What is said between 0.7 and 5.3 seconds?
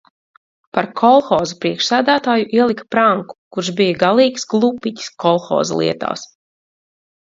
Par kolhoza priekšsēdētāju ielika Pranku kurš bija galīgs glupiķis